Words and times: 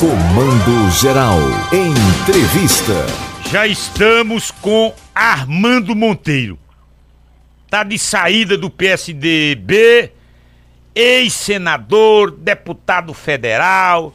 Comando 0.00 0.90
Geral. 0.92 1.36
Entrevista. 1.70 3.06
Já 3.50 3.66
estamos 3.66 4.50
com 4.50 4.94
Armando 5.14 5.94
Monteiro. 5.94 6.58
Tá 7.68 7.84
de 7.84 7.98
saída 7.98 8.56
do 8.56 8.70
PSDB, 8.70 10.10
ex-senador, 10.94 12.30
deputado 12.30 13.12
federal, 13.12 14.14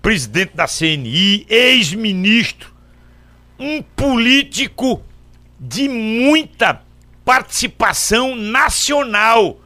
presidente 0.00 0.56
da 0.56 0.66
CNI, 0.66 1.44
ex-ministro, 1.50 2.72
um 3.58 3.82
político 3.82 5.02
de 5.60 5.86
muita 5.86 6.80
participação 7.26 8.34
nacional. 8.34 9.60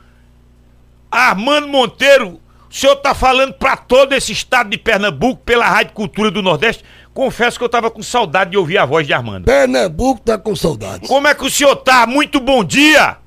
Armando 1.08 1.68
Monteiro, 1.68 2.40
o 2.70 2.74
senhor 2.74 2.92
está 2.92 3.12
falando 3.14 3.52
para 3.52 3.76
todo 3.76 4.12
esse 4.12 4.30
estado 4.30 4.70
de 4.70 4.78
Pernambuco 4.78 5.42
pela 5.42 5.66
Rádio 5.66 5.92
Cultura 5.92 6.30
do 6.30 6.40
Nordeste. 6.40 6.84
Confesso 7.12 7.58
que 7.58 7.64
eu 7.64 7.66
estava 7.66 7.90
com 7.90 8.00
saudade 8.00 8.52
de 8.52 8.56
ouvir 8.56 8.78
a 8.78 8.86
voz 8.86 9.04
de 9.04 9.12
Armando. 9.12 9.46
Pernambuco 9.46 10.20
tá 10.20 10.38
com 10.38 10.54
saudade. 10.54 11.08
Como 11.08 11.26
é 11.26 11.34
que 11.34 11.44
o 11.44 11.50
senhor 11.50 11.74
tá? 11.74 12.06
Muito 12.06 12.38
bom 12.38 12.62
dia! 12.62 13.18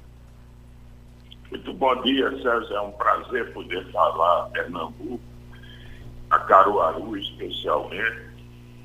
Muito 1.52 1.74
bom 1.74 2.02
dia, 2.04 2.32
Sérgio. 2.42 2.74
É 2.74 2.82
um 2.82 2.92
prazer 2.92 3.52
poder 3.54 3.86
falar 3.92 4.46
Pernambuco, 4.54 5.20
a 6.30 6.40
Caruaru 6.40 7.18
especialmente, 7.18 8.22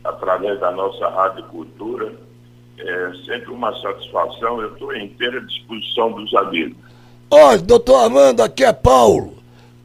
através 0.02 0.58
da 0.58 0.72
nossa 0.72 1.08
Rádio 1.08 1.44
Cultura. 1.44 2.12
É 2.78 3.12
sempre 3.24 3.52
uma 3.52 3.72
satisfação. 3.80 4.60
Eu 4.60 4.72
estou 4.72 4.92
em 4.92 5.06
inteira 5.06 5.40
disposição 5.40 6.10
dos 6.10 6.34
amigos. 6.34 6.76
Olha, 7.30 7.58
doutor 7.58 8.02
Armando, 8.02 8.42
aqui 8.42 8.64
é 8.64 8.72
Paulo. 8.72 9.37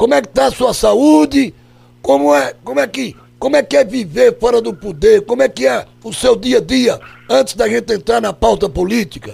Como 0.04 0.16
é 0.16 0.22
que 0.22 0.28
tá 0.28 0.48
a 0.48 0.52
sua 0.52 0.74
saúde? 0.74 1.56
Como 2.02 2.36
é, 2.36 2.54
como 2.62 2.78
é 2.78 2.86
que, 2.86 3.16
como 3.40 3.56
é 3.56 3.64
que 3.64 3.78
é 3.78 3.86
viver 3.86 4.38
fora 4.38 4.62
do 4.62 4.74
poder? 4.74 5.26
Como 5.26 5.42
é 5.42 5.48
que 5.48 5.66
é 5.66 5.86
o 6.04 6.12
seu 6.12 6.36
dia 6.36 6.58
a 6.58 6.62
dia 6.62 7.00
antes 7.30 7.56
da 7.56 7.70
gente 7.70 7.94
entrar 7.94 8.20
na 8.20 8.34
pauta 8.34 8.68
política? 8.68 9.34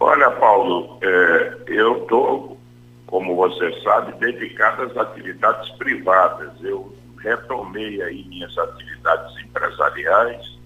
Olha, 0.00 0.28
Paulo, 0.32 0.98
é, 1.00 1.58
eu 1.68 1.98
estou, 1.98 2.58
como 3.06 3.36
você 3.36 3.72
sabe, 3.82 4.14
dedicado 4.14 4.82
às 4.82 4.96
atividades 4.96 5.70
privadas. 5.76 6.50
Eu 6.60 6.92
retomei 7.22 8.02
aí 8.02 8.24
minhas 8.24 8.58
atividades 8.58 9.32
empresariais. 9.44 10.58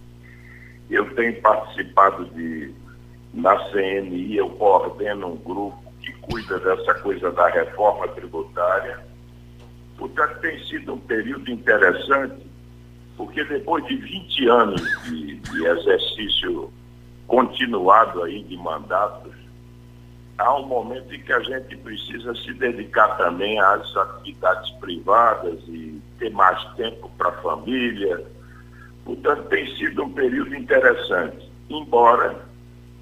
Eu 0.89 1.15
tenho 1.15 1.39
participado 1.43 2.25
de, 2.31 2.73
na 3.35 3.59
CNI, 3.71 4.39
eu 4.39 4.49
coordeno 4.49 5.33
um 5.33 5.37
grupo 5.37 5.82
cuida 6.23 6.59
dessa 6.59 6.95
coisa 7.01 7.31
da 7.33 7.49
reforma 7.49 8.09
tributária. 8.09 8.99
Portanto, 9.97 10.41
tem 10.41 10.59
sido 10.65 10.95
um 10.95 10.99
período 10.99 11.51
interessante, 11.51 12.47
porque 13.17 13.45
depois 13.45 13.85
de 13.87 13.97
20 13.97 14.49
anos 14.49 15.03
de, 15.05 15.37
de 15.37 15.67
exercício 15.67 16.73
continuado 17.27 18.23
aí 18.25 18.43
de 18.43 18.57
mandatos, 18.57 19.33
há 20.39 20.59
um 20.59 20.67
momento 20.67 21.15
em 21.15 21.21
que 21.21 21.33
a 21.33 21.41
gente 21.41 21.77
precisa 21.77 22.35
se 22.35 22.53
dedicar 22.55 23.17
também 23.17 23.61
às 23.61 23.97
atividades 23.97 24.71
privadas 24.73 25.59
e 25.69 26.01
ter 26.19 26.31
mais 26.31 26.63
tempo 26.75 27.11
para 27.17 27.31
a 27.31 27.43
família. 27.43 28.25
Portanto, 29.05 29.49
tem 29.49 29.67
sido 29.77 30.05
um 30.05 30.13
período 30.13 30.55
interessante, 30.55 31.51
embora 31.69 32.52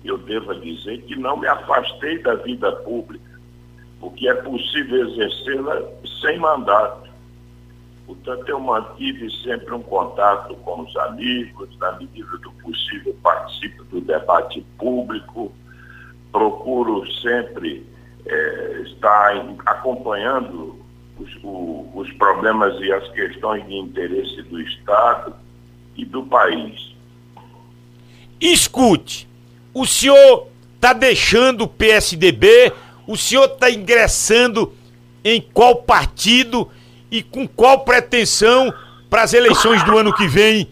eu 0.04 0.18
deva 0.18 0.54
dizer 0.54 1.02
que 1.02 1.16
não 1.16 1.36
me 1.36 1.46
afastei 1.46 2.18
da 2.22 2.34
vida 2.36 2.72
pública, 2.72 3.40
porque 3.98 4.28
é 4.28 4.34
possível 4.34 5.08
exercê-la 5.08 5.82
sem 6.22 6.38
mandato. 6.38 7.10
Portanto, 8.06 8.48
eu 8.48 8.58
mantive 8.58 9.30
sempre 9.42 9.72
um 9.72 9.82
contato 9.82 10.54
com 10.56 10.80
os 10.80 10.96
amigos, 10.96 11.68
na 11.78 11.92
medida 11.92 12.38
do 12.38 12.50
possível 12.52 13.14
participo 13.22 13.84
do 13.84 14.00
debate 14.00 14.64
público, 14.78 15.52
procuro 16.32 17.06
sempre 17.20 17.86
eh, 18.26 18.82
estar 18.86 19.34
acompanhando 19.66 20.80
os, 21.18 21.36
o, 21.42 21.90
os 21.94 22.10
problemas 22.14 22.80
e 22.80 22.92
as 22.92 23.06
questões 23.12 23.66
de 23.66 23.74
interesse 23.76 24.42
do 24.42 24.60
Estado 24.60 25.34
e 25.96 26.04
do 26.04 26.24
país. 26.24 26.94
Escute, 28.40 29.28
o 29.72 29.86
senhor 29.86 30.48
está 30.74 30.92
deixando 30.92 31.62
o 31.62 31.68
PSDB, 31.68 32.72
o 33.06 33.16
senhor 33.16 33.44
está 33.44 33.70
ingressando 33.70 34.72
em 35.24 35.40
qual 35.40 35.82
partido 35.82 36.70
e 37.10 37.22
com 37.22 37.46
qual 37.46 37.80
pretensão 37.80 38.72
para 39.08 39.22
as 39.22 39.34
eleições 39.34 39.82
do 39.84 39.98
ano 39.98 40.14
que 40.14 40.26
vem, 40.26 40.68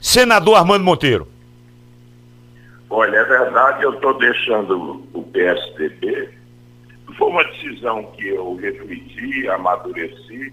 senador 0.00 0.56
Armando 0.56 0.84
Monteiro? 0.84 1.28
Olha, 2.88 3.16
é 3.16 3.24
verdade, 3.24 3.84
eu 3.84 3.94
estou 3.94 4.18
deixando 4.18 5.02
o 5.14 5.22
PSDB. 5.22 6.30
Foi 7.16 7.28
uma 7.28 7.44
decisão 7.44 8.04
que 8.16 8.28
eu 8.28 8.54
refleti, 8.56 9.48
amadureci. 9.48 10.52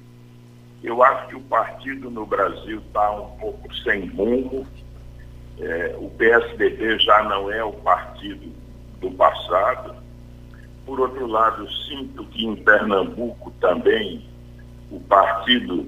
Eu 0.83 1.03
acho 1.03 1.27
que 1.27 1.35
o 1.35 1.41
partido 1.41 2.09
no 2.09 2.25
Brasil 2.25 2.81
está 2.87 3.11
um 3.11 3.37
pouco 3.39 3.73
sem 3.77 4.07
rumo. 4.07 4.65
É, 5.59 5.95
o 5.99 6.09
PSDB 6.11 6.99
já 6.99 7.23
não 7.23 7.51
é 7.51 7.63
o 7.63 7.73
partido 7.73 8.51
do 8.99 9.11
passado. 9.11 9.95
Por 10.85 10.99
outro 10.99 11.27
lado, 11.27 11.69
sinto 11.71 12.23
que 12.25 12.45
em 12.45 12.55
Pernambuco 12.55 13.51
também 13.59 14.25
o 14.89 14.99
partido 15.01 15.85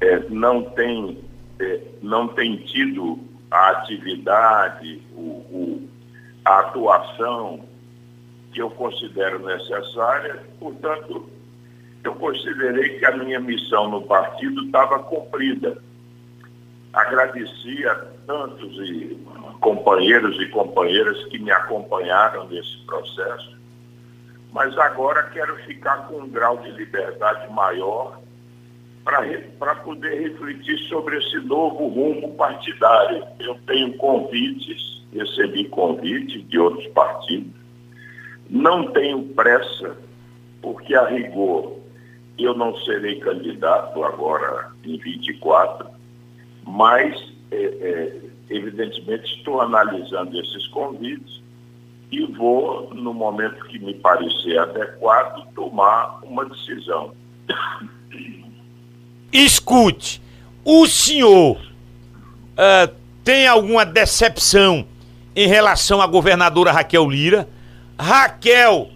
é, 0.00 0.20
não, 0.30 0.62
tem, 0.62 1.22
é, 1.60 1.80
não 2.02 2.28
tem 2.28 2.56
tido 2.56 3.18
a 3.50 3.70
atividade, 3.70 5.02
o, 5.12 5.20
o, 5.20 5.88
a 6.44 6.60
atuação 6.60 7.60
que 8.52 8.60
eu 8.60 8.70
considero 8.70 9.44
necessária. 9.44 10.42
Portanto, 10.58 11.28
eu 12.02 12.14
considerei 12.14 12.98
que 12.98 13.04
a 13.04 13.16
minha 13.16 13.40
missão 13.40 13.90
no 13.90 14.02
partido 14.02 14.64
estava 14.64 14.98
cumprida. 15.00 15.76
Agradeci 16.94 17.84
a 17.86 17.94
tantos 18.26 18.72
e 18.78 19.18
companheiros 19.60 20.40
e 20.40 20.48
companheiras 20.50 21.24
que 21.26 21.38
me 21.38 21.50
acompanharam 21.50 22.46
nesse 22.48 22.76
processo, 22.86 23.56
mas 24.52 24.76
agora 24.78 25.24
quero 25.30 25.56
ficar 25.64 26.06
com 26.06 26.20
um 26.20 26.28
grau 26.28 26.58
de 26.58 26.70
liberdade 26.70 27.52
maior 27.52 28.20
para 29.58 29.74
poder 29.76 30.20
refletir 30.20 30.78
sobre 30.88 31.18
esse 31.18 31.38
novo 31.40 31.88
rumo 31.88 32.34
partidário. 32.36 33.26
Eu 33.40 33.58
tenho 33.66 33.96
convites, 33.96 35.04
recebi 35.12 35.68
convites 35.68 36.46
de 36.48 36.58
outros 36.58 36.86
partidos, 36.88 37.52
não 38.48 38.92
tenho 38.92 39.24
pressa, 39.34 39.96
porque 40.62 40.94
a 40.94 41.06
rigor 41.08 41.78
eu 42.38 42.54
não 42.54 42.76
serei 42.78 43.18
candidato 43.20 44.02
agora 44.04 44.70
em 44.84 44.96
24, 44.96 45.93
mas 46.66 47.32
é, 47.50 47.56
é, 47.56 48.20
evidentemente 48.50 49.36
estou 49.36 49.60
analisando 49.60 50.38
esses 50.38 50.66
convites 50.68 51.42
e 52.10 52.24
vou, 52.26 52.92
no 52.94 53.12
momento 53.12 53.64
que 53.66 53.78
me 53.78 53.94
parecer 53.94 54.58
adequado, 54.58 55.46
tomar 55.54 56.20
uma 56.22 56.44
decisão. 56.44 57.12
Escute, 59.32 60.22
o 60.64 60.86
senhor 60.86 61.56
uh, 61.56 62.94
tem 63.24 63.48
alguma 63.48 63.84
decepção 63.84 64.86
em 65.34 65.48
relação 65.48 66.00
à 66.00 66.06
governadora 66.06 66.70
Raquel 66.70 67.10
Lira? 67.10 67.48
Raquel 67.98 68.90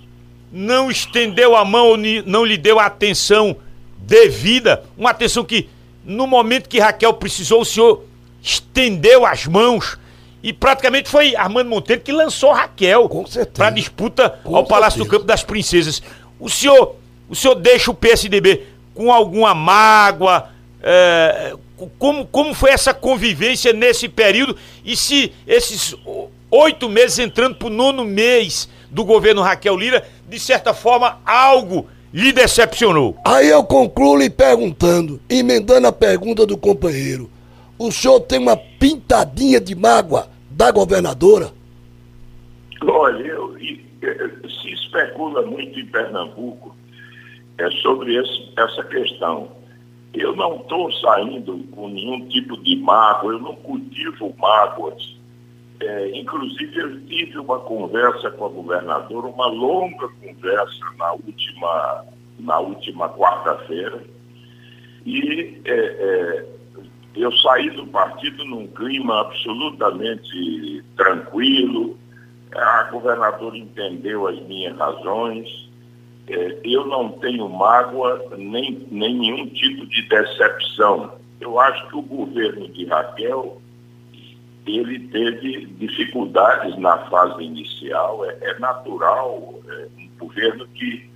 não 0.52 0.90
estendeu 0.90 1.56
a 1.56 1.64
mão, 1.64 1.96
não 2.24 2.44
lhe 2.44 2.56
deu 2.56 2.78
a 2.78 2.86
atenção 2.86 3.56
devida, 3.98 4.84
uma 4.96 5.10
atenção 5.10 5.44
que 5.44 5.68
no 6.08 6.26
momento 6.26 6.70
que 6.70 6.80
Raquel 6.80 7.12
precisou, 7.12 7.60
o 7.60 7.65
senhor 7.66 8.03
estendeu 8.42 9.27
as 9.27 9.47
mãos 9.47 9.98
e 10.42 10.54
praticamente 10.54 11.06
foi 11.06 11.36
Armando 11.36 11.68
Monteiro 11.68 12.00
que 12.00 12.10
lançou 12.10 12.50
Raquel 12.50 13.10
para 13.53 13.68
disputa 13.68 14.41
Com 14.42 14.56
ao 14.56 14.65
Palácio 14.65 15.04
do 15.04 15.06
Campo 15.06 15.24
das 15.24 15.42
Princesas. 15.44 16.03
O 16.41 16.48
senhor, 16.48 16.97
o 17.28 17.36
senhor 17.36 17.54
deixa 17.56 17.91
o 17.91 17.94
PSDB 17.94 18.62
com 18.94 19.12
alguma 19.12 19.54
mágoa? 19.54 20.48
É, 20.83 21.54
como, 21.98 22.24
como 22.27 22.54
foi 22.54 22.71
essa 22.71 22.94
convivência 22.94 23.74
nesse 23.74 24.09
período? 24.09 24.56
E 24.83 24.97
se 24.97 25.30
esses 25.47 25.94
oito 26.50 26.88
meses 26.88 27.18
entrando 27.18 27.56
para 27.56 27.68
o 27.68 27.71
nono 27.71 28.03
mês 28.03 28.66
do 28.91 29.04
governo 29.04 29.42
Raquel 29.42 29.77
Lira, 29.77 30.09
de 30.27 30.41
certa 30.41 30.72
forma, 30.72 31.21
algo 31.27 31.86
lhe 32.13 32.33
decepcionou? 32.33 33.16
Aí 33.25 33.49
eu 33.49 33.65
concluo 33.65 34.16
lhe 34.16 34.31
perguntando, 34.31 35.21
emendando 35.28 35.87
a 35.87 35.93
pergunta 35.93 36.47
do 36.47 36.57
companheiro. 36.57 37.31
O 37.78 37.93
senhor 37.93 38.21
tem 38.21 38.39
uma 38.39 38.57
pintadinha 38.57 39.60
de 39.60 39.75
mágoa 39.75 40.28
da 40.51 40.71
governadora? 40.71 41.53
Olha, 42.83 43.25
eu, 43.25 43.57
se 44.63 44.72
especula 44.72 45.43
muito 45.43 45.78
em 45.78 45.87
Pernambuco 45.87 46.75
é 47.59 47.71
sobre 47.83 48.15
esse, 48.16 48.53
essa 48.57 48.84
questão. 48.84 49.49
eu 50.15 50.34
não 50.34 50.57
estou 50.57 50.91
saindo 50.93 51.59
com 51.72 51.89
nenhum 51.89 52.27
tipo 52.28 52.57
de 52.63 52.77
mágoa, 52.77 53.33
eu 53.33 53.41
não 53.41 53.55
cultivo 53.57 54.34
mágoas. 54.39 55.17
É, 55.80 56.19
inclusive, 56.19 56.77
eu 56.77 57.01
tive 57.07 57.39
uma 57.39 57.60
conversa 57.60 58.30
com 58.33 58.47
a 58.47 58.48
governadora, 58.48 59.27
uma 59.28 59.47
longa 59.47 60.09
conversa 60.21 60.84
na 60.97 61.13
última, 61.13 62.04
na 62.41 62.59
última 62.59 63.09
quarta-feira, 63.10 64.03
e 65.07 65.60
é, 65.65 65.72
é, 65.72 66.47
eu 67.15 67.33
saí 67.39 67.71
do 67.71 67.86
partido 67.86 68.45
num 68.45 68.66
clima 68.66 69.21
absolutamente 69.21 70.84
tranquilo, 70.97 71.97
a 72.54 72.83
governadora 72.91 73.57
entendeu 73.57 74.27
as 74.27 74.41
minhas 74.42 74.77
razões, 74.77 75.69
é, 76.27 76.59
eu 76.65 76.86
não 76.86 77.13
tenho 77.13 77.48
mágoa 77.48 78.22
nem, 78.36 78.86
nem 78.91 79.15
nenhum 79.15 79.47
tipo 79.48 79.86
de 79.86 80.03
decepção. 80.09 81.13
Eu 81.41 81.59
acho 81.60 81.89
que 81.89 81.97
o 81.97 82.03
governo 82.03 82.69
de 82.69 82.84
Raquel 82.86 83.60
ele 84.76 85.09
teve 85.09 85.66
dificuldades 85.78 86.76
na 86.78 86.98
fase 87.09 87.42
inicial. 87.42 88.24
É, 88.24 88.38
é 88.42 88.59
natural 88.59 89.60
é, 89.68 89.88
um 89.98 90.09
governo 90.18 90.66
que 90.68 91.09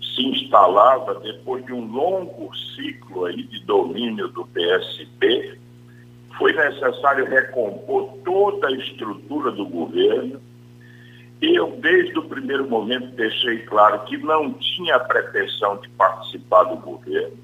se 0.00 0.22
instalava 0.22 1.14
depois 1.20 1.64
de 1.66 1.72
um 1.72 1.86
longo 1.90 2.54
ciclo 2.76 3.24
aí 3.24 3.42
de 3.42 3.64
domínio 3.64 4.28
do 4.28 4.46
PSB. 4.46 5.58
Foi 6.38 6.52
necessário 6.52 7.26
recompor 7.26 8.18
toda 8.24 8.68
a 8.68 8.72
estrutura 8.72 9.50
do 9.50 9.66
governo 9.66 10.40
eu, 11.40 11.78
desde 11.80 12.18
o 12.18 12.28
primeiro 12.28 12.68
momento, 12.68 13.16
deixei 13.16 13.60
claro 13.60 14.00
que 14.00 14.18
não 14.18 14.52
tinha 14.52 14.98
pretensão 15.00 15.78
de 15.78 15.88
participar 15.90 16.64
do 16.64 16.76
governo, 16.76 17.38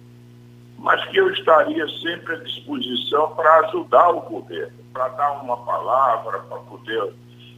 mas 0.78 1.02
que 1.06 1.16
eu 1.16 1.30
estaria 1.30 1.88
sempre 2.02 2.34
à 2.34 2.38
disposição 2.40 3.34
para 3.34 3.60
ajudar 3.66 4.10
o 4.10 4.20
governo, 4.20 4.76
para 4.96 5.08
dar 5.08 5.42
uma 5.42 5.58
palavra, 5.58 6.38
para 6.40 6.56
poder, 6.60 7.12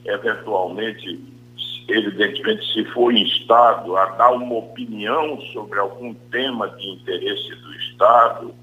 eventualmente, 0.05 1.25
evidentemente, 1.88 2.73
se 2.73 2.85
for 2.87 3.14
instado 3.14 3.96
a 3.96 4.06
dar 4.06 4.32
uma 4.32 4.56
opinião 4.56 5.40
sobre 5.52 5.79
algum 5.79 6.12
tema 6.32 6.69
de 6.70 6.88
interesse 6.88 7.55
do 7.55 7.75
Estado, 7.75 8.55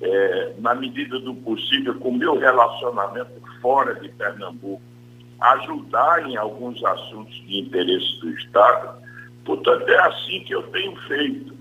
é, 0.00 0.52
na 0.58 0.74
medida 0.74 1.20
do 1.20 1.32
possível, 1.32 1.94
com 1.94 2.10
meu 2.10 2.36
relacionamento 2.36 3.40
fora 3.62 3.94
de 3.94 4.08
Pernambuco 4.08 4.82
ajudar 5.40 6.28
em 6.28 6.36
alguns 6.36 6.82
assuntos 6.84 7.34
de 7.46 7.60
interesse 7.60 8.18
do 8.20 8.30
Estado. 8.30 9.00
Portanto, 9.44 9.88
é 9.88 9.98
assim 10.00 10.40
que 10.40 10.52
eu 10.52 10.64
tenho 10.64 10.96
feito. 11.02 11.54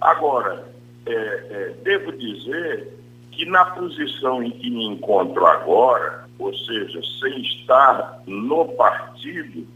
Agora, 0.00 0.64
é, 1.04 1.12
é, 1.12 1.74
devo 1.82 2.12
dizer 2.12 2.99
que 3.40 3.46
na 3.46 3.64
posição 3.64 4.42
em 4.42 4.50
que 4.50 4.68
me 4.68 4.84
encontro 4.84 5.46
agora, 5.46 6.26
ou 6.38 6.54
seja, 6.54 7.00
sem 7.20 7.40
estar 7.40 8.20
no 8.26 8.66
partido 8.74 9.66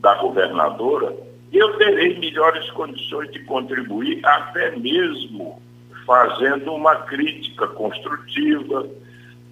da 0.00 0.16
governadora, 0.16 1.16
eu 1.52 1.78
terei 1.78 2.18
melhores 2.18 2.68
condições 2.72 3.30
de 3.30 3.38
contribuir, 3.44 4.20
até 4.26 4.74
mesmo 4.76 5.62
fazendo 6.04 6.74
uma 6.74 6.96
crítica 7.02 7.68
construtiva, 7.68 8.84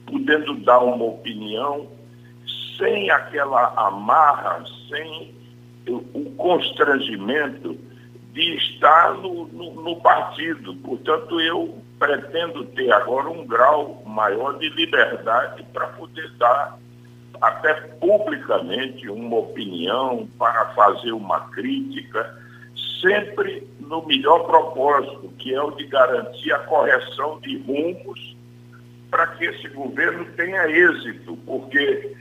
podendo 0.07 0.57
dar 0.65 0.81
uma 0.81 1.05
opinião 1.05 1.87
sem 2.77 3.13
aquela 3.13 3.73
amarra, 3.77 4.65
sem 4.89 5.33
o 5.89 6.35
constrangimento 6.37 7.79
de 8.33 8.57
estar 8.57 9.15
no, 9.15 9.47
no, 9.47 9.73
no, 9.83 10.01
partido. 10.01 10.75
Portanto, 10.77 11.41
eu 11.41 11.80
pretendo 12.01 12.65
ter 12.65 12.91
agora 12.91 13.29
um 13.29 13.47
grau 13.47 14.03
maior 14.07 14.59
de 14.59 14.71
liberdade 14.71 15.63
para 15.71 15.87
poder 15.89 16.31
dar 16.39 16.79
até 17.43 17.75
publicamente 18.01 19.09
uma 19.09 19.37
opinião, 19.37 20.27
para 20.39 20.71
fazer 20.71 21.13
uma 21.13 21.41
crítica, 21.51 22.39
sempre 23.03 23.69
no 23.81 24.05
melhor 24.07 24.47
propósito, 24.47 25.31
que 25.39 25.55
é 25.55 25.63
o 25.63 25.71
de 25.73 25.87
garantir 25.87 26.53
a 26.53 26.61
correção 26.61 27.39
de 27.41 27.59
rumos 27.59 28.37
para 29.11 29.27
que 29.27 29.45
esse 29.45 29.69
governo 29.69 30.25
tenha 30.37 30.69
êxito, 30.69 31.37
porque 31.45 32.17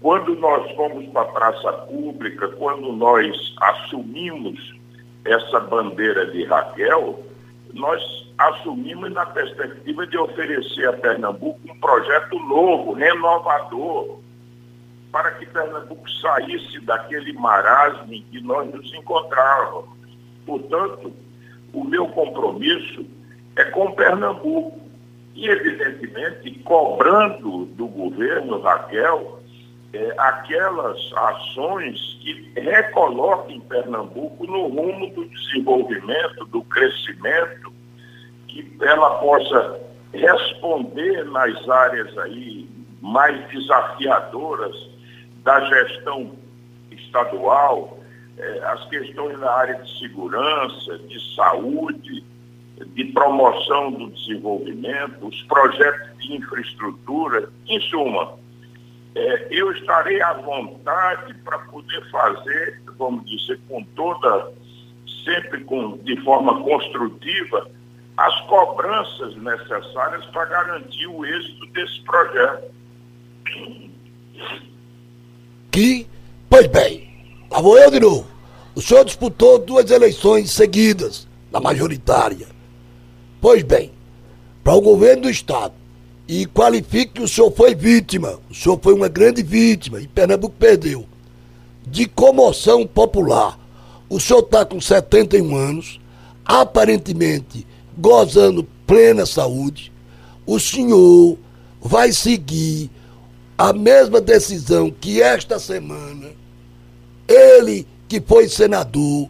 quando 0.00 0.34
nós 0.36 0.74
fomos 0.74 1.06
para 1.12 1.22
a 1.22 1.32
praça 1.32 1.72
pública, 1.72 2.48
quando 2.48 2.92
nós 2.92 3.54
assumimos 3.60 4.74
essa 5.24 5.60
bandeira 5.60 6.26
de 6.26 6.44
Raquel, 6.44 7.22
nós 7.74 8.19
assumimos 8.40 9.12
na 9.12 9.26
perspectiva 9.26 10.06
de 10.06 10.16
oferecer 10.16 10.88
a 10.88 10.94
Pernambuco 10.94 11.60
um 11.68 11.78
projeto 11.78 12.38
novo, 12.38 12.94
renovador, 12.94 14.18
para 15.12 15.32
que 15.32 15.44
Pernambuco 15.44 16.10
saísse 16.10 16.80
daquele 16.80 17.34
marasmo 17.34 18.12
em 18.12 18.22
que 18.22 18.40
nós 18.40 18.72
nos 18.72 18.94
encontrávamos. 18.94 19.90
Portanto, 20.46 21.12
o 21.74 21.84
meu 21.84 22.08
compromisso 22.08 23.04
é 23.56 23.64
com 23.64 23.92
Pernambuco. 23.92 24.80
E, 25.34 25.46
evidentemente, 25.46 26.50
cobrando 26.64 27.66
do 27.66 27.86
governo, 27.86 28.60
Raquel, 28.60 29.40
é, 29.92 30.14
aquelas 30.18 30.98
ações 31.12 32.18
que 32.20 32.52
recoloquem 32.56 33.60
Pernambuco 33.60 34.46
no 34.46 34.68
rumo 34.68 35.10
do 35.14 35.24
desenvolvimento, 35.26 36.44
do 36.46 36.62
crescimento, 36.62 37.69
que 38.62 38.84
ela 38.84 39.18
possa 39.18 39.80
responder 40.12 41.24
nas 41.26 41.68
áreas 41.68 42.16
aí 42.18 42.68
mais 43.00 43.48
desafiadoras 43.48 44.74
da 45.42 45.60
gestão 45.60 46.32
estadual, 46.90 47.98
é, 48.36 48.60
as 48.64 48.84
questões 48.88 49.38
na 49.38 49.50
área 49.50 49.74
de 49.74 49.98
segurança, 49.98 50.98
de 50.98 51.34
saúde, 51.34 52.24
de 52.94 53.04
promoção 53.06 53.92
do 53.92 54.10
desenvolvimento, 54.10 55.26
os 55.26 55.42
projetos 55.42 56.18
de 56.18 56.36
infraestrutura, 56.36 57.48
em 57.68 57.80
suma, 57.80 58.38
é, 59.14 59.48
eu 59.50 59.72
estarei 59.72 60.22
à 60.22 60.34
vontade 60.34 61.34
para 61.44 61.58
poder 61.58 62.10
fazer, 62.10 62.80
vamos 62.96 63.28
dizer, 63.28 63.58
com 63.68 63.82
toda, 63.96 64.52
sempre 65.24 65.64
com, 65.64 65.98
de 65.98 66.16
forma 66.22 66.62
construtiva, 66.62 67.70
as 68.20 68.38
cobranças 68.42 69.34
necessárias 69.36 70.26
para 70.26 70.44
garantir 70.44 71.06
o 71.06 71.24
êxito 71.24 71.66
desse 71.72 72.00
projeto. 72.02 72.70
Que, 75.70 76.06
pois 76.50 76.66
bem, 76.66 77.08
lá 77.50 77.62
vou 77.62 77.78
eu 77.78 77.90
de 77.90 77.98
novo. 77.98 78.26
O 78.74 78.82
senhor 78.82 79.06
disputou 79.06 79.58
duas 79.58 79.90
eleições 79.90 80.50
seguidas, 80.50 81.26
na 81.50 81.60
majoritária. 81.60 82.46
Pois 83.40 83.62
bem, 83.62 83.90
para 84.62 84.74
o 84.74 84.82
governo 84.82 85.22
do 85.22 85.30
Estado, 85.30 85.72
e 86.28 86.44
qualifique 86.44 87.14
que 87.14 87.22
o 87.22 87.28
senhor 87.28 87.50
foi 87.50 87.74
vítima, 87.74 88.38
o 88.50 88.54
senhor 88.54 88.78
foi 88.82 88.92
uma 88.92 89.08
grande 89.08 89.42
vítima 89.42 89.98
e 89.98 90.06
Pernambuco 90.06 90.54
perdeu, 90.58 91.06
de 91.86 92.06
comoção 92.06 92.86
popular. 92.86 93.58
O 94.10 94.20
senhor 94.20 94.40
está 94.40 94.64
com 94.64 94.78
71 94.78 95.56
anos, 95.56 95.98
aparentemente 96.44 97.66
gozando 98.00 98.66
plena 98.86 99.26
saúde. 99.26 99.92
O 100.46 100.58
senhor 100.58 101.38
vai 101.80 102.12
seguir 102.12 102.90
a 103.56 103.72
mesma 103.72 104.20
decisão 104.20 104.90
que 104.90 105.20
esta 105.20 105.58
semana 105.58 106.28
ele 107.28 107.86
que 108.08 108.20
foi 108.20 108.48
senador, 108.48 109.28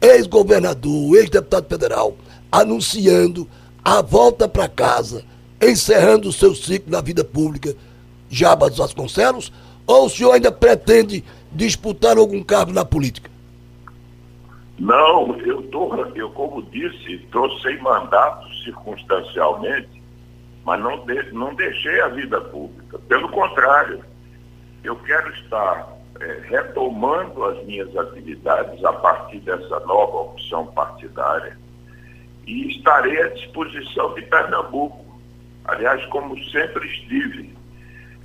ex-governador, 0.00 1.16
ex-deputado 1.16 1.68
federal, 1.68 2.16
anunciando 2.50 3.48
a 3.84 4.02
volta 4.02 4.48
para 4.48 4.68
casa 4.68 5.24
encerrando 5.60 6.28
o 6.28 6.32
seu 6.32 6.54
ciclo 6.54 6.90
na 6.90 7.00
vida 7.00 7.24
pública, 7.24 7.74
Jabas 8.28 8.76
Vasconcelos, 8.76 9.52
ou 9.86 10.06
o 10.06 10.10
senhor 10.10 10.32
ainda 10.32 10.50
pretende 10.50 11.24
disputar 11.52 12.18
algum 12.18 12.42
cargo 12.42 12.72
na 12.72 12.84
política? 12.84 13.30
Não, 14.78 15.38
eu 15.40 15.62
tô, 15.70 15.94
eu 16.14 16.30
como 16.30 16.62
disse, 16.62 17.14
estou 17.14 17.50
sem 17.60 17.80
mandato 17.80 18.46
circunstancialmente, 18.64 20.02
mas 20.64 20.80
não, 20.80 21.04
de, 21.06 21.32
não 21.32 21.54
deixei 21.54 22.00
a 22.00 22.08
vida 22.08 22.40
pública. 22.40 22.98
Pelo 23.08 23.28
contrário, 23.30 24.04
eu 24.84 24.96
quero 24.96 25.32
estar 25.34 25.88
é, 26.20 26.40
retomando 26.48 27.44
as 27.44 27.64
minhas 27.64 27.96
atividades 27.96 28.84
a 28.84 28.92
partir 28.92 29.40
dessa 29.40 29.80
nova 29.80 30.18
opção 30.18 30.66
partidária 30.66 31.56
e 32.46 32.68
estarei 32.76 33.22
à 33.22 33.28
disposição 33.28 34.14
de 34.14 34.22
Pernambuco 34.22 35.06
aliás, 35.66 36.04
como 36.06 36.38
sempre 36.44 36.86
estive. 36.86 37.54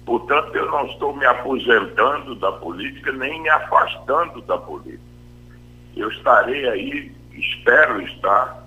Portanto, 0.06 0.56
eu 0.56 0.70
não 0.72 0.86
estou 0.88 1.16
me 1.16 1.26
aposentando 1.26 2.36
da 2.36 2.52
política, 2.54 3.12
nem 3.12 3.42
me 3.42 3.50
afastando 3.50 4.42
da 4.42 4.58
política. 4.58 5.11
Eu 5.96 6.10
estarei 6.10 6.68
aí, 6.70 7.12
espero 7.34 8.02
estar, 8.02 8.66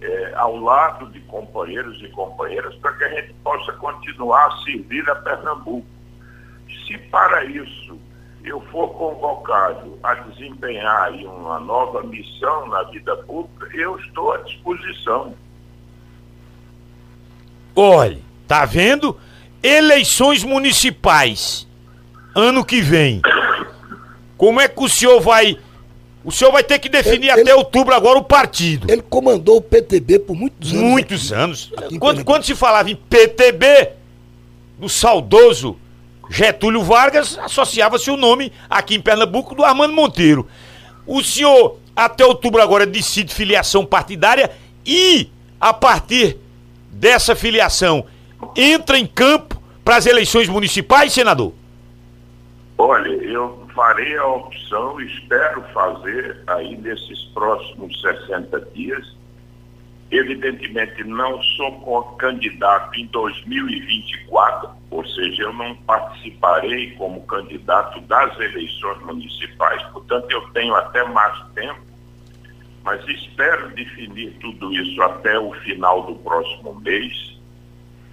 é, 0.00 0.32
ao 0.34 0.56
lado 0.56 1.06
de 1.10 1.20
companheiros 1.20 2.00
e 2.02 2.08
companheiras 2.08 2.74
para 2.76 2.92
que 2.94 3.04
a 3.04 3.08
gente 3.08 3.34
possa 3.42 3.72
continuar 3.72 4.46
a 4.46 4.64
servir 4.64 5.08
a 5.08 5.14
Pernambuco. 5.16 5.86
Se 6.86 6.98
para 6.98 7.44
isso 7.44 7.98
eu 8.44 8.60
for 8.70 8.88
convocado 8.90 9.98
a 10.02 10.14
desempenhar 10.14 11.12
uma 11.12 11.58
nova 11.58 12.02
missão 12.04 12.68
na 12.68 12.84
vida 12.84 13.16
pública, 13.16 13.76
eu 13.76 13.98
estou 13.98 14.32
à 14.32 14.38
disposição. 14.38 15.34
Olha, 17.74 18.18
tá 18.46 18.64
vendo? 18.64 19.18
Eleições 19.62 20.44
municipais 20.44 21.66
ano 22.34 22.64
que 22.64 22.80
vem. 22.80 23.20
Como 24.36 24.60
é 24.60 24.68
que 24.68 24.82
o 24.82 24.88
senhor 24.88 25.20
vai 25.20 25.58
o 26.26 26.32
senhor 26.32 26.50
vai 26.50 26.64
ter 26.64 26.80
que 26.80 26.88
definir 26.88 27.30
ele, 27.30 27.30
até 27.30 27.40
ele, 27.42 27.52
outubro 27.52 27.94
agora 27.94 28.18
o 28.18 28.24
partido. 28.24 28.90
Ele 28.90 29.00
comandou 29.00 29.58
o 29.58 29.62
PTB 29.62 30.18
por 30.18 30.34
muitos 30.34 30.72
anos. 30.72 30.82
Muitos 30.82 31.32
aqui, 31.32 31.40
anos. 31.40 31.72
Aqui 31.76 31.98
quando, 32.00 32.24
quando 32.24 32.42
se 32.42 32.56
falava 32.56 32.90
em 32.90 32.96
PTB, 32.96 33.90
do 34.76 34.88
saudoso 34.88 35.76
Getúlio 36.28 36.82
Vargas, 36.82 37.38
associava-se 37.38 38.10
o 38.10 38.16
nome 38.16 38.52
aqui 38.68 38.96
em 38.96 39.00
Pernambuco 39.00 39.54
do 39.54 39.64
Armando 39.64 39.94
Monteiro. 39.94 40.48
O 41.06 41.22
senhor, 41.22 41.78
até 41.94 42.26
outubro 42.26 42.60
agora, 42.60 42.84
decide 42.84 43.32
filiação 43.32 43.86
partidária 43.86 44.50
e, 44.84 45.30
a 45.60 45.72
partir 45.72 46.38
dessa 46.90 47.36
filiação, 47.36 48.04
entra 48.56 48.98
em 48.98 49.06
campo 49.06 49.62
para 49.84 49.94
as 49.94 50.06
eleições 50.06 50.48
municipais, 50.48 51.12
senador? 51.12 51.52
Olha, 52.76 53.08
eu 53.08 53.65
farei 53.76 54.16
a 54.16 54.26
opção, 54.26 54.98
espero 54.98 55.62
fazer 55.74 56.42
aí 56.46 56.76
nesses 56.78 57.24
próximos 57.34 58.00
60 58.00 58.58
dias. 58.72 59.14
Evidentemente, 60.10 61.04
não 61.04 61.42
sou 61.42 62.02
candidato 62.16 62.98
em 62.98 63.06
2024, 63.06 64.70
ou 64.90 65.06
seja, 65.06 65.42
eu 65.42 65.52
não 65.52 65.74
participarei 65.82 66.92
como 66.92 67.26
candidato 67.26 68.00
das 68.02 68.34
eleições 68.40 69.02
municipais, 69.02 69.82
portanto, 69.92 70.30
eu 70.30 70.48
tenho 70.50 70.74
até 70.74 71.04
mais 71.08 71.38
tempo, 71.54 71.80
mas 72.82 73.06
espero 73.08 73.68
definir 73.74 74.32
tudo 74.40 74.72
isso 74.72 75.02
até 75.02 75.38
o 75.38 75.52
final 75.54 76.04
do 76.04 76.14
próximo 76.20 76.80
mês. 76.80 77.36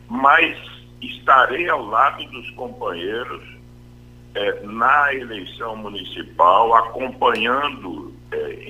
Mas 0.09 0.57
estarei 0.99 1.69
ao 1.69 1.85
lado 1.85 2.25
dos 2.31 2.49
companheiros 2.51 3.62
é, 4.35 4.63
na 4.63 5.13
eleição 5.13 5.75
municipal, 5.75 6.73
acompanhando 6.75 8.13
é, 8.31 8.67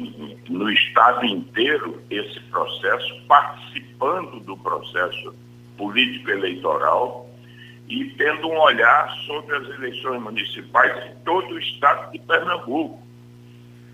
no 0.49 0.69
estado 0.69 1.25
inteiro 1.25 2.01
esse 2.09 2.39
processo, 2.41 3.21
participando 3.27 4.39
do 4.41 4.57
processo 4.57 5.33
político-eleitoral 5.77 7.29
e 7.87 8.05
tendo 8.17 8.47
um 8.47 8.59
olhar 8.59 9.09
sobre 9.25 9.55
as 9.55 9.67
eleições 9.69 10.21
municipais 10.21 11.05
em 11.05 11.15
todo 11.23 11.53
o 11.53 11.59
estado 11.59 12.11
de 12.11 12.19
Pernambuco. 12.19 13.01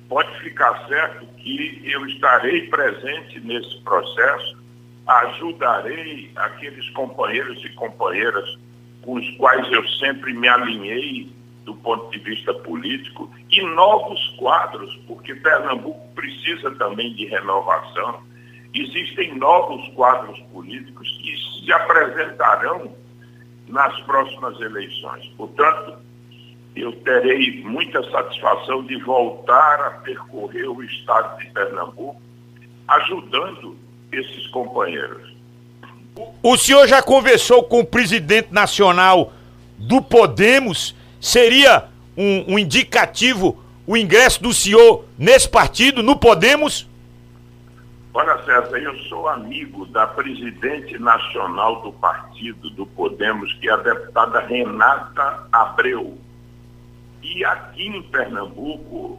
Pode 0.07 0.39
ficar 0.39 0.87
certo 0.87 1.25
que 1.37 1.81
eu 1.85 2.05
estarei 2.07 2.67
presente 2.67 3.39
nesse 3.41 3.79
processo, 3.81 4.57
ajudarei 5.05 6.31
aqueles 6.35 6.89
companheiros 6.91 7.63
e 7.63 7.69
companheiras 7.69 8.57
com 9.03 9.15
os 9.15 9.29
quais 9.37 9.71
eu 9.71 9.87
sempre 9.87 10.33
me 10.33 10.47
alinhei 10.47 11.31
do 11.69 11.75
ponto 11.75 12.09
de 12.09 12.17
vista 12.17 12.51
político 12.51 13.29
e 13.51 13.61
novos 13.61 14.19
quadros, 14.39 14.91
porque 15.07 15.35
Pernambuco 15.35 16.01
precisa 16.15 16.71
também 16.71 17.13
de 17.13 17.27
renovação. 17.27 18.23
Existem 18.73 19.37
novos 19.37 19.87
quadros 19.93 20.39
políticos 20.51 21.07
que 21.21 21.63
se 21.63 21.71
apresentarão 21.71 22.91
nas 23.67 23.99
próximas 24.01 24.59
eleições. 24.59 25.27
Portanto, 25.37 25.99
eu 26.75 26.91
terei 27.03 27.63
muita 27.63 28.01
satisfação 28.09 28.83
de 28.83 28.97
voltar 29.03 29.79
a 29.81 29.89
percorrer 30.01 30.67
o 30.67 30.81
estado 30.81 31.37
de 31.37 31.51
Pernambuco, 31.51 32.19
ajudando 32.87 33.77
esses 34.11 34.47
companheiros. 34.47 35.35
O 36.41 36.57
senhor 36.57 36.87
já 36.87 37.03
conversou 37.03 37.63
com 37.63 37.81
o 37.81 37.85
presidente 37.85 38.51
nacional 38.51 39.33
do 39.77 40.01
Podemos 40.01 40.97
seria 41.19 41.85
um, 42.17 42.53
um 42.53 42.59
indicativo 42.59 43.63
o 43.89 43.97
ingresso 43.97 44.43
do 44.43 44.53
senhor 44.53 45.05
nesse 45.17 45.49
partido, 45.49 46.03
no 46.03 46.15
Podemos? 46.15 46.87
Olha, 48.13 48.37
César, 48.43 48.77
eu 48.77 48.95
sou 49.05 49.27
amigo 49.27 49.87
da 49.87 50.05
presidente 50.05 50.99
nacional 50.99 51.81
do 51.81 51.91
partido, 51.93 52.69
do 52.69 52.85
Podemos, 52.85 53.51
que 53.53 53.67
é 53.67 53.73
a 53.73 53.77
deputada 53.77 54.41
Renata 54.41 55.47
Abreu. 55.51 56.19
E 57.23 57.43
aqui 57.43 57.87
em 57.87 58.03
Pernambuco, 58.03 59.17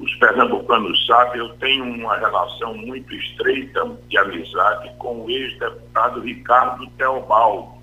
os 0.00 0.14
pernambucanos 0.14 1.06
sabem, 1.06 1.40
eu 1.40 1.48
tenho 1.56 1.84
uma 1.84 2.16
relação 2.16 2.72
muito 2.72 3.12
estreita 3.12 3.84
de 4.08 4.16
amizade 4.16 4.92
com 4.98 5.24
o 5.24 5.30
ex-deputado 5.30 6.20
Ricardo 6.20 6.86
Teobaldo 6.96 7.73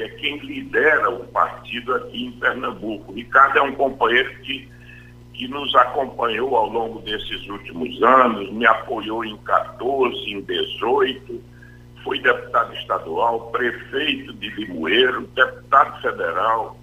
que 0.00 0.04
é 0.04 0.08
quem 0.08 0.38
lidera 0.38 1.10
o 1.10 1.26
partido 1.26 1.94
aqui 1.94 2.24
em 2.24 2.32
Pernambuco. 2.32 3.12
Ricardo 3.12 3.58
é 3.58 3.62
um 3.62 3.74
companheiro 3.74 4.34
que, 4.40 4.66
que 5.34 5.46
nos 5.46 5.74
acompanhou 5.74 6.56
ao 6.56 6.70
longo 6.70 7.00
desses 7.00 7.46
últimos 7.48 8.02
anos, 8.02 8.50
me 8.50 8.66
apoiou 8.66 9.24
em 9.24 9.36
14, 9.38 10.16
em 10.30 10.40
18, 10.40 11.42
foi 12.02 12.18
deputado 12.20 12.74
estadual, 12.76 13.50
prefeito 13.50 14.32
de 14.34 14.48
Limoeiro, 14.48 15.26
deputado 15.34 16.00
federal. 16.00 16.78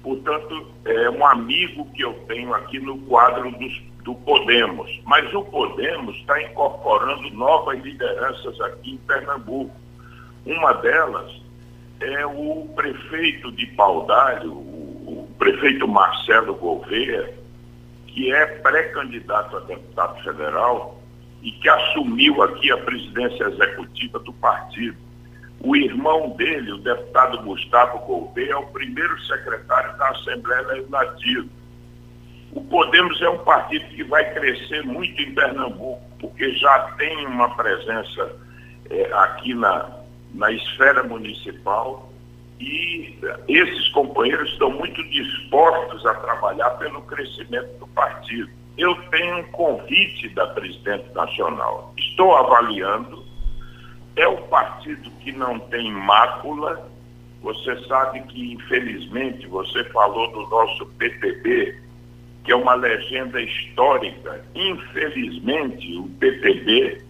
Portanto, 0.00 0.68
é 0.84 1.10
um 1.10 1.26
amigo 1.26 1.90
que 1.92 2.02
eu 2.02 2.12
tenho 2.28 2.54
aqui 2.54 2.78
no 2.78 2.98
quadro 2.98 3.50
dos, 3.50 3.82
do 4.04 4.14
Podemos. 4.14 5.00
Mas 5.06 5.32
o 5.34 5.42
Podemos 5.42 6.14
está 6.18 6.40
incorporando 6.40 7.30
novas 7.30 7.82
lideranças 7.82 8.60
aqui 8.60 8.92
em 8.92 8.98
Pernambuco. 8.98 9.74
Uma 10.46 10.74
delas 10.74 11.43
é 12.00 12.26
o 12.26 12.68
prefeito 12.74 13.52
de 13.52 13.66
Paudalho, 13.68 14.52
o, 14.52 15.28
prefeito 15.38 15.86
Marcelo 15.86 16.54
Gouveia, 16.54 17.32
que 18.06 18.32
é 18.32 18.46
pré-candidato 18.46 19.56
a 19.56 19.60
deputado 19.60 20.22
federal 20.22 21.02
e 21.42 21.50
que 21.52 21.68
assumiu 21.68 22.42
aqui 22.42 22.70
a 22.72 22.78
presidência 22.78 23.44
executiva 23.44 24.18
do 24.20 24.32
partido. 24.34 24.96
O 25.60 25.76
irmão 25.76 26.30
dele, 26.30 26.72
o 26.72 26.78
deputado 26.78 27.42
Gustavo 27.42 27.98
Gouveia, 28.06 28.52
é 28.52 28.56
o 28.56 28.66
primeiro 28.66 29.20
secretário 29.24 29.96
da 29.98 30.08
Assembleia 30.10 30.62
Legislativa. 30.68 31.48
O 32.52 32.62
Podemos 32.62 33.20
é 33.20 33.28
um 33.28 33.38
partido 33.38 33.86
que 33.88 34.04
vai 34.04 34.32
crescer 34.32 34.82
muito 34.84 35.20
em 35.20 35.34
Pernambuco, 35.34 36.02
porque 36.20 36.52
já 36.52 36.92
tem 36.96 37.26
uma 37.26 37.54
presença 37.56 38.36
é, 38.90 39.12
aqui 39.12 39.54
na, 39.54 40.03
na 40.34 40.50
esfera 40.52 41.02
municipal 41.04 42.12
e 42.60 43.18
esses 43.48 43.88
companheiros 43.88 44.50
estão 44.52 44.70
muito 44.70 45.02
dispostos 45.10 46.04
a 46.06 46.14
trabalhar 46.14 46.70
pelo 46.70 47.02
crescimento 47.02 47.78
do 47.78 47.86
partido. 47.88 48.48
Eu 48.76 48.94
tenho 49.10 49.38
um 49.38 49.44
convite 49.44 50.28
da 50.30 50.46
presidente 50.48 51.12
nacional. 51.14 51.92
Estou 51.96 52.34
avaliando. 52.36 53.24
É 54.16 54.26
um 54.26 54.42
partido 54.48 55.10
que 55.20 55.32
não 55.32 55.58
tem 55.58 55.92
mácula. 55.92 56.88
Você 57.42 57.76
sabe 57.86 58.20
que, 58.22 58.54
infelizmente, 58.54 59.46
você 59.46 59.84
falou 59.90 60.32
do 60.32 60.48
nosso 60.48 60.86
PTB, 60.98 61.78
que 62.44 62.52
é 62.52 62.56
uma 62.56 62.74
legenda 62.74 63.40
histórica. 63.42 64.44
Infelizmente, 64.54 65.96
o 65.98 66.08
PTB 66.18 67.03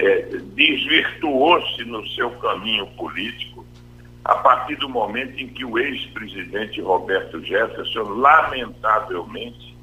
é, 0.00 0.22
desvirtuou-se 0.54 1.84
no 1.84 2.06
seu 2.08 2.30
caminho 2.38 2.86
político 2.96 3.66
a 4.24 4.34
partir 4.36 4.76
do 4.76 4.88
momento 4.88 5.38
em 5.38 5.48
que 5.48 5.64
o 5.64 5.78
ex-presidente 5.78 6.80
Roberto 6.80 7.42
Jefferson, 7.44 8.02
lamentavelmente, 8.02 9.76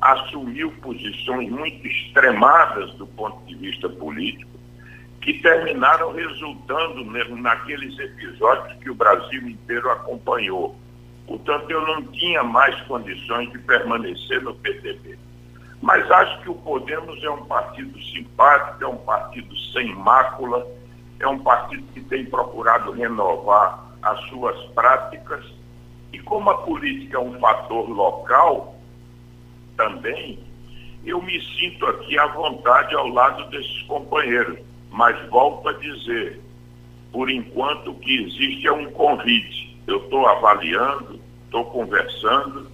assumiu 0.00 0.70
posições 0.82 1.50
muito 1.50 1.86
extremadas 1.86 2.94
do 2.94 3.06
ponto 3.06 3.44
de 3.46 3.54
vista 3.56 3.88
político, 3.88 4.50
que 5.20 5.34
terminaram 5.40 6.12
resultando 6.12 7.04
naqueles 7.36 7.98
episódios 7.98 8.78
que 8.80 8.90
o 8.90 8.94
Brasil 8.94 9.48
inteiro 9.48 9.90
acompanhou. 9.90 10.76
Portanto, 11.26 11.68
eu 11.70 11.80
não 11.80 12.02
tinha 12.12 12.44
mais 12.44 12.78
condições 12.82 13.50
de 13.50 13.58
permanecer 13.60 14.42
no 14.42 14.54
PTB. 14.54 15.18
Mas 15.84 16.10
acho 16.10 16.40
que 16.40 16.48
o 16.48 16.54
Podemos 16.54 17.22
é 17.22 17.28
um 17.28 17.44
partido 17.44 18.02
simpático, 18.04 18.82
é 18.82 18.86
um 18.86 18.96
partido 18.96 19.54
sem 19.70 19.94
mácula, 19.94 20.66
é 21.20 21.28
um 21.28 21.38
partido 21.40 21.82
que 21.92 22.00
tem 22.00 22.24
procurado 22.24 22.92
renovar 22.92 23.84
as 24.00 24.18
suas 24.30 24.58
práticas. 24.70 25.44
E 26.10 26.18
como 26.20 26.48
a 26.48 26.56
política 26.62 27.18
é 27.18 27.20
um 27.20 27.38
fator 27.38 27.86
local 27.90 28.74
também, 29.76 30.42
eu 31.04 31.20
me 31.20 31.38
sinto 31.58 31.84
aqui 31.84 32.18
à 32.18 32.28
vontade 32.28 32.94
ao 32.94 33.08
lado 33.08 33.44
desses 33.50 33.82
companheiros. 33.82 34.58
Mas 34.90 35.28
volto 35.28 35.68
a 35.68 35.74
dizer, 35.74 36.40
por 37.12 37.28
enquanto 37.28 37.90
o 37.90 37.98
que 37.98 38.22
existe 38.22 38.66
é 38.66 38.72
um 38.72 38.90
convite. 38.92 39.78
Eu 39.86 39.98
estou 39.98 40.26
avaliando, 40.26 41.20
estou 41.44 41.66
conversando 41.66 42.72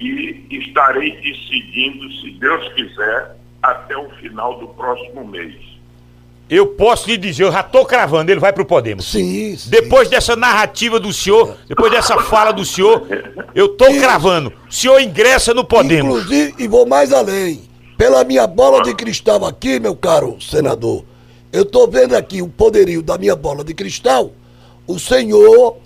e 0.00 0.46
estarei 0.50 1.16
decidindo, 1.20 2.10
se 2.14 2.30
Deus 2.32 2.72
quiser, 2.74 3.36
até 3.62 3.96
o 3.96 4.08
final 4.20 4.58
do 4.58 4.68
próximo 4.68 5.26
mês. 5.26 5.54
Eu 6.48 6.66
posso 6.66 7.10
lhe 7.10 7.18
dizer, 7.18 7.44
eu 7.44 7.52
já 7.52 7.62
tô 7.62 7.84
cravando, 7.84 8.30
ele 8.30 8.40
vai 8.40 8.54
pro 8.54 8.64
Podemos. 8.64 9.10
Sim, 9.10 9.54
sim. 9.54 9.68
Depois 9.68 10.08
dessa 10.08 10.34
narrativa 10.34 10.98
do 10.98 11.12
senhor, 11.12 11.58
depois 11.68 11.92
dessa 11.92 12.18
fala 12.22 12.52
do 12.52 12.64
senhor, 12.64 13.06
eu 13.54 13.76
Isso. 13.90 14.00
cravando. 14.00 14.52
O 14.68 14.72
senhor 14.72 14.98
ingressa 14.98 15.52
no 15.52 15.62
Podemos. 15.62 16.22
Inclusive, 16.22 16.54
e 16.58 16.66
vou 16.66 16.86
mais 16.86 17.12
além. 17.12 17.68
Pela 17.98 18.24
minha 18.24 18.46
bola 18.46 18.82
de 18.82 18.94
cristal 18.94 19.44
aqui, 19.44 19.78
meu 19.78 19.94
caro 19.94 20.40
senador, 20.40 21.04
eu 21.52 21.64
tô 21.64 21.86
vendo 21.86 22.14
aqui 22.14 22.40
o 22.40 22.48
poderio 22.48 23.02
da 23.02 23.18
minha 23.18 23.36
bola 23.36 23.62
de 23.62 23.74
cristal. 23.74 24.32
O 24.86 24.98
senhor 24.98 25.76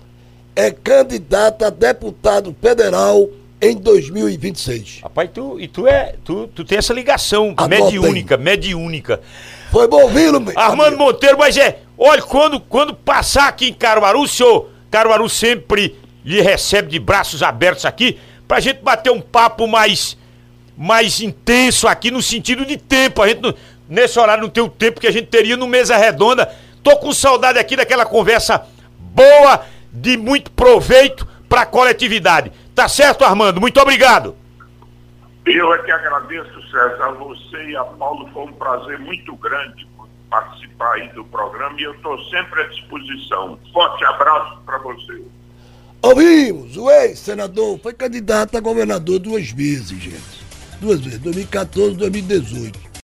é 0.55 0.71
candidato 0.71 1.65
a 1.65 1.69
deputado 1.69 2.55
federal 2.61 3.27
em 3.71 3.75
2026. 3.75 4.99
Rapaz, 5.03 5.29
tu, 5.33 5.59
e 5.59 5.67
tu 5.67 5.87
é. 5.87 6.15
Tu, 6.23 6.47
tu 6.53 6.63
tem 6.63 6.77
essa 6.77 6.93
ligação 6.93 7.53
Anotem. 7.57 7.83
mediúnica, 7.85 8.37
mediúnica. 8.37 9.21
Foi 9.71 9.87
bom 9.87 10.03
ouvi-lo, 10.03 10.43
Armando 10.55 10.87
amigo. 10.87 11.03
Monteiro, 11.03 11.37
mas 11.37 11.57
é. 11.57 11.79
Olha, 11.97 12.21
quando, 12.21 12.59
quando 12.59 12.93
passar 12.93 13.47
aqui 13.47 13.69
em 13.69 13.73
Caruaru, 13.73 14.21
o 14.21 14.27
senhor, 14.27 14.69
Caruaru 14.91 15.29
sempre 15.29 15.95
lhe 16.23 16.41
recebe 16.41 16.89
de 16.89 16.99
braços 16.99 17.41
abertos 17.43 17.85
aqui, 17.85 18.17
pra 18.47 18.59
gente 18.59 18.81
bater 18.81 19.11
um 19.11 19.21
papo 19.21 19.67
mais, 19.67 20.17
mais 20.77 21.21
intenso 21.21 21.87
aqui, 21.87 22.11
no 22.11 22.21
sentido 22.21 22.65
de 22.65 22.77
tempo. 22.77 23.21
A 23.21 23.27
gente, 23.27 23.41
não- 23.41 23.53
nesse 23.89 24.19
horário, 24.19 24.43
não 24.43 24.49
tem 24.49 24.63
o 24.63 24.69
tempo 24.69 24.99
que 24.99 25.07
a 25.07 25.11
gente 25.11 25.27
teria 25.27 25.57
no 25.57 25.67
Mesa 25.67 25.97
Redonda. 25.97 26.51
Tô 26.83 26.97
com 26.97 27.11
saudade 27.13 27.57
aqui 27.59 27.75
daquela 27.75 28.05
conversa 28.05 28.63
boa, 28.99 29.61
de 29.91 30.17
muito 30.17 30.49
proveito 30.51 31.27
pra 31.53 31.67
coletividade. 31.67 32.51
Tá 32.73 32.87
certo, 32.87 33.23
Armando? 33.23 33.61
Muito 33.61 33.79
obrigado. 33.79 34.35
Eu 35.45 35.71
é 35.71 35.77
que 35.83 35.91
agradeço, 35.91 36.51
César, 36.71 37.05
a 37.05 37.11
você 37.11 37.63
e 37.69 37.75
a 37.75 37.83
Paulo. 37.83 38.27
Foi 38.33 38.45
um 38.45 38.53
prazer 38.53 38.97
muito 38.97 39.35
grande 39.35 39.87
participar 40.31 40.93
aí 40.93 41.09
do 41.09 41.23
programa 41.25 41.79
e 41.79 41.83
eu 41.83 41.93
estou 41.93 42.17
sempre 42.23 42.59
à 42.59 42.67
disposição. 42.69 43.59
Forte 43.71 44.03
abraço 44.03 44.61
para 44.65 44.79
você. 44.79 45.21
Ouvimos, 46.01 46.75
o 46.75 46.89
ex-senador 46.89 47.77
foi 47.77 47.93
candidato 47.93 48.57
a 48.57 48.59
governador 48.59 49.19
duas 49.19 49.51
vezes, 49.51 50.01
gente. 50.01 50.43
Duas 50.81 51.01
vezes, 51.01 51.19
2014 51.19 51.93
e 51.93 51.97
2018. 51.97 52.92